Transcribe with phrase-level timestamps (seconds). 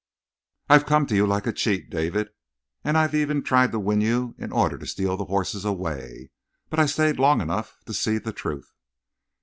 [0.67, 2.29] "I've come to you like a cheat, David,
[2.83, 6.31] and I've tried to win you in order to steal the horses away,
[6.71, 8.71] but I've stayed long enough to see the truth.